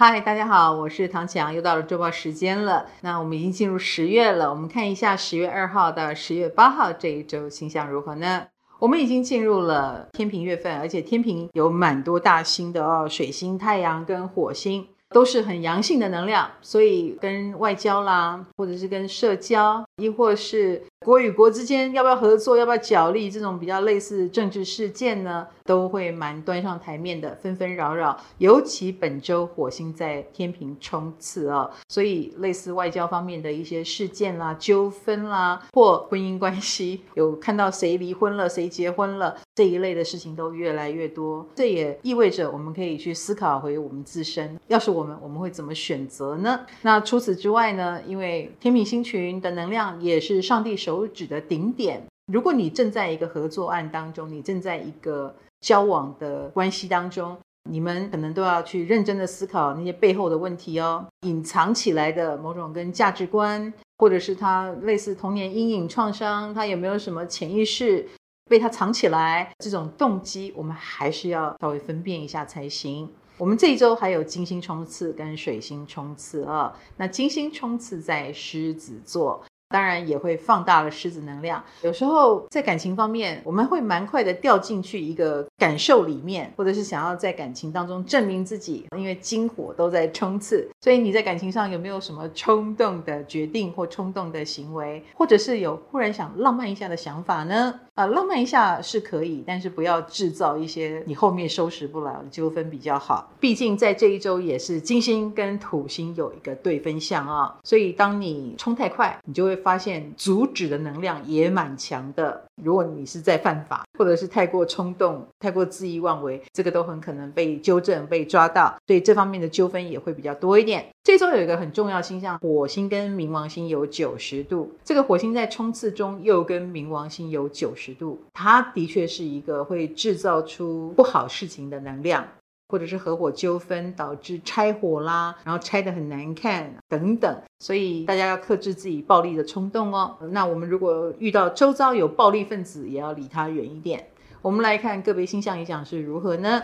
[0.00, 2.86] 嗨，大家好，我是唐强，又到了周报时间了。
[3.00, 8.46] 那我们已经进入十月了，我们看一下十月二号到十月八号这一周星象如何呢？
[8.78, 20.82] 我们已经进入了天平月份，而且天平有蛮多大星的哦，水星、太阳跟火星都是很阳性的能量，所以跟外交啦，或者是跟社交，亦或是。
[21.04, 28.20] 国与国之间要不要合作，要不要角力，这种比较类似政治事件呢，都会蛮端上台面的，纷纷扰扰。
[28.38, 41.46] 尤其本周火星在天秤冲刺啊，所以类似外交方面的一些事件啦、纠纷啦，或婚姻关系，有看到谁离婚了、谁结婚了这一类的事情都越来越多。
[41.54, 46.66] 这也意味着我们可以去思考回我们自身，要是我们，我们会怎么选择呢？
[46.82, 51.06] 那除此之外呢，因为天平星群的能量也是上帝手。
[51.06, 52.06] 指的顶点。
[52.32, 57.36] 如果你正在一个合作案当中，你正在一个交往的关系当中，
[57.70, 68.06] 你们可能都要去认真的思考那些背后的问题哦，隐藏起来的某种跟价值观，或者是他类似童年阴影创伤，他有没有什么潜意识
[68.48, 69.50] 被他藏起来？
[69.58, 73.08] 这种动机，我们还是要稍微分辨一下才行。
[73.38, 79.42] 我们这一周还有金星冲刺跟水星冲刺啊，那金星冲刺在狮子座。
[79.68, 81.62] 当然也会放大了狮子能量。
[81.82, 90.66] 有时候在感情方面，我们会蛮快的掉进去一个感受里面，或者是想要在感情当中证明自己，因为金火都在冲刺。
[90.80, 97.78] 所以你在感情上有没有什么冲动的决定或冲动的行为，或者是有忽然想浪漫一下的想法呢？
[97.94, 103.30] 啊，浪漫一下是可以，但是不要制造一些你后面收拾不了的纠纷比较好。
[103.40, 109.57] 毕竟在这一周也是金星跟土星有一个对分相啊，所以当你冲太快，你就会。
[109.58, 112.44] 发现阻止的能量也蛮强的。
[112.62, 118.76] 如果你是在犯法，或者是太过冲动、太过恣意妄为，这个都很可能被纠正、被抓到。
[118.86, 120.86] 所以这方面的纠纷也会比较多一点。
[121.04, 124.70] 这周有一个很重要星象，火星跟冥王星有九十度。
[124.84, 132.26] 这个火星在冲刺中又跟冥王星有九十度，它的确是一个会制造出不好事情的能量。
[132.68, 140.16] 或者是合伙纠纷导致拆伙啦，然后拆得很难看等等，所以大家要克制自己暴力的冲动哦。
[140.32, 144.06] 那我们如果遇到周遭有暴力分子，也要离他远一点。
[144.42, 146.62] 我们来看个别星象影响是如何呢？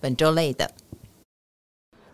[0.00, 0.70] 本周类的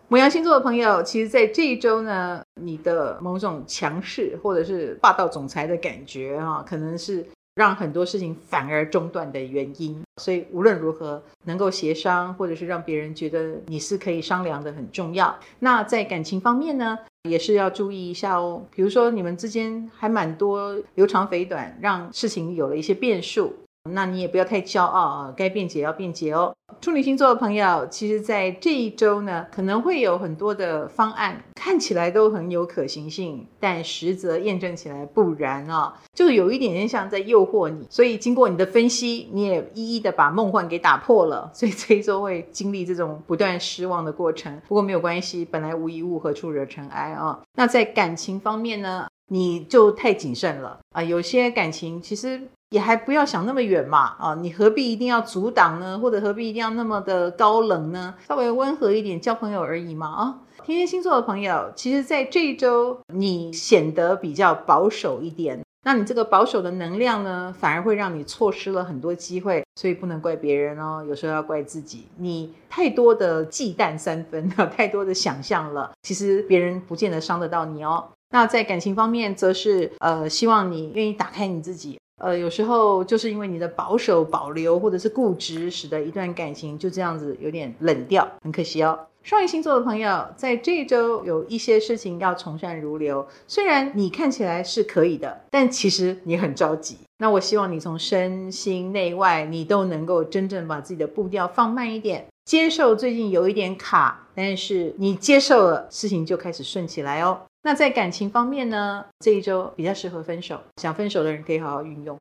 [0.09, 7.25] 牡羊星座的朋友，其实在这一周呢，你的某种强势或者是霸道总裁的感觉啊，可能是。
[7.55, 15.37] 让很多事情反而中断的原因，所以无论如何能够协商，或者是让别人觉得你是可以商量的很重要。
[15.59, 16.97] 那在感情方面呢，
[17.29, 18.65] 也是要注意一下哦。
[18.75, 23.53] 比如说你们之间还蛮多流长肥短，让事情有了一些变数。
[23.91, 26.55] 那你也不要太骄傲啊，该辩解要辩解哦。
[26.79, 37.85] 处女星座的朋友，其实在这一周呢，可能会有很多的方案，看起来都很有可行性，但实则验证起来不然啊，就有一点点像在诱惑你。
[37.89, 44.61] 所以经过你的分析，你也一一的把梦幻给打破了， 所以这一周会经历这种不断失望的过程。
[44.67, 47.37] 不过没有关系，本来无一物，何处惹尘埃啊？
[47.57, 52.41] 那在感情方面呢，你就太谨慎了啊，有些感情其实。
[52.73, 55.99] 也还不要想那么远嘛，啊，你何必一定要阻挡呢？
[55.99, 58.15] 或者何必一定要那么的高冷呢？
[58.27, 60.39] 稍微温和一点，交朋友而已嘛，啊。
[60.65, 78.03] 天蝎星座的朋友，其实在这一周你显得比较保守一点，那你这个保守的能量呢，反而会让你错失了很多机会，所以不能怪别人哦，有时候要怪自己，你太多的忌惮三分， 太多的想象了，其实别人不见得伤得到你哦。
[78.31, 81.99] 那在感情方面，则是呃，希望你愿意打开你自己。
[82.23, 88.97] 呃，有时候就是因为你的保守、保留或者是固执，使得一段感情就这样子有点冷掉，很可惜哦。
[89.23, 96.97] 双鱼星座的朋友，在这一周有一些事情要从善如流，虽然你看起来是可以的，但其实你很着急。
[97.17, 107.39] 那我希望你从身心内外，你都能够真正把自己的步调放慢一点，接受最近有一点卡，但是你接受了，事情就开始顺起来哦。
[107.65, 112.17] 那在感情方面呢，这一周比较适合分手，想分手的人可以好好运用。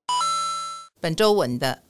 [1.01, 1.83] 本周稳的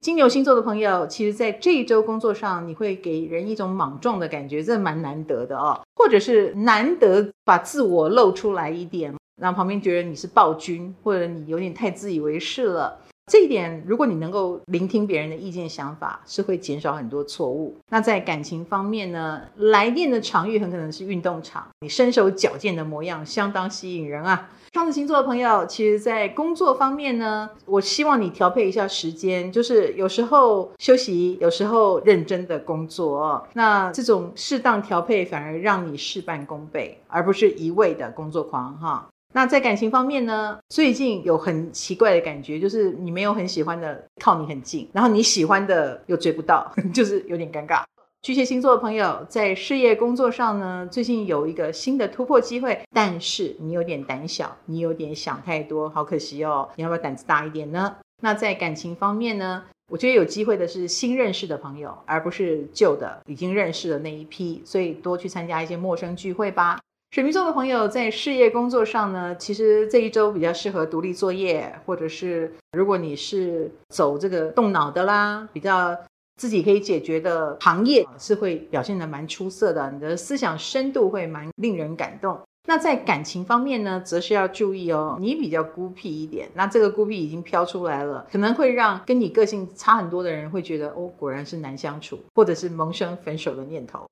[0.00, 13.00] 金牛星座的朋友，其实在这一周工作上，你会给人一种莽撞的感觉，这蛮难得的哦，或者是难得把自我露出来一点，让旁边觉得你是暴君，或者你有点太自以为是了。
[13.28, 17.76] 这一点，如果你能够聆听别人的意见想法，是会减少很多错误。
[17.90, 24.48] 那在感情方面呢，来电的场域很可能是运动场，你身手矫健的模样相当吸引人啊。
[24.74, 33.46] 双子星座的朋友，其实，在工作方面呢，我希望你调配一下时间，就是有时候休息，有时候认真的工作。
[33.54, 39.08] 那这种适当调配，反而让你事半功倍，而不是一味的工作狂哈。
[39.34, 47.82] 那在感情方面呢，最近有很奇怪的感觉，就是你没有很喜欢的靠你很近，然后你喜欢的又追不到， 就是有点尴尬。
[48.22, 56.68] 巨蟹星座的朋友在事业工作上呢，最近有一个新的突破机会，但是你有点胆小，你有点想太多，好可惜哦。
[56.74, 57.96] 你要不要胆子大一点呢？
[58.20, 66.80] 那在感情方面呢，我觉得有机会的是新认识的朋友，而不是旧的已经认识的那一批，所以多去参加一些陌生聚会吧。
[67.10, 75.96] 水瓶座的朋友在事业工作上呢，其实这一周比较适合独立作业，或者是如果你是走这个动脑的啦，比较
[76.36, 79.90] 自己可以解决的行业，是会表现得蛮出色的。
[79.90, 82.38] 你的思想深度会蛮令人感动。
[82.66, 94.06] 那在感情方面呢，则是要注意哦，你比较孤僻一点，那这个孤僻已经飘出来了，可能会让跟你个性差很多的人会觉得哦，果然是难相处，或者是萌生分手的念头。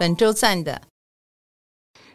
[0.00, 0.80] 本周赞的。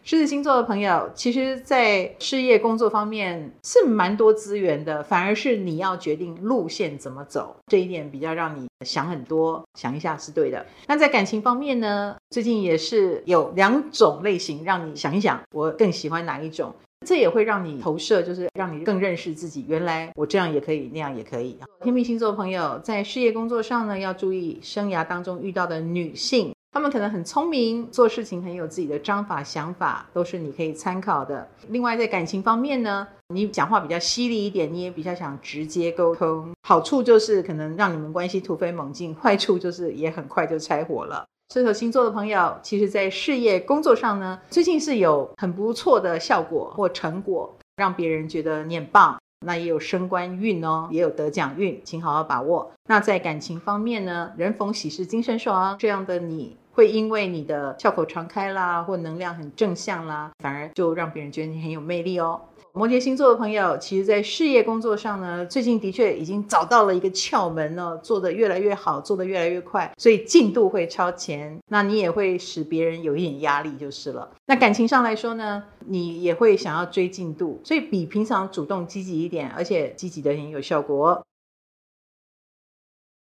[0.10, 10.66] 狮子星座的朋友，其实，在事业工作方面是蛮多资源的，反而是你要决定路线怎么走，这一点比较让你想很多，想一下是对的。
[10.88, 16.74] 那在感情方面呢，最近也是有两种类型让你想一想，我更喜欢哪一种？
[17.06, 19.64] 这也会让你投射，就是让你更认识自己。
[19.68, 21.56] 原来我这样也可以，那样也可以。
[21.84, 26.52] 天秤星座朋友在事业工作上呢，要注意生涯当中遇到的女性。
[26.72, 31.48] 他们可能很聪明，做事情很有自己的章法、想法，都是你可以参考的。
[31.70, 36.52] 另外，在感情方面呢，你讲话比较犀利一点，你也比较想直接沟通。
[36.62, 41.26] 好处就是可能让你们关系突飞猛进，坏处就是也很快就拆伙了。
[41.52, 49.20] 射手星座的朋友，其实在事业工作上呢，最近是有很不错的效果或成果，让别人觉得你很棒。
[49.46, 52.72] 那也有升官运哦，也有得奖运，请好好把握。
[52.88, 62.40] 那在感情方面呢，人逢喜事精神爽，这样的你会因为你的笑口常开啦，或能量很正向啦，反而就让别人觉得你很有魅力哦。
[62.72, 71.60] 摩羯星座的朋友，其实，在事业工作上呢，最近的确已经找到了一个窍门哦，做得越来越好，做得越来越快，所以进度会超前。
[71.68, 74.32] 那你也会使别人有一点压力，就是了。
[74.46, 81.22] 那感情上来说呢，你也会想要追进度，所以比平常主动积极一点，而且积极的很有效果。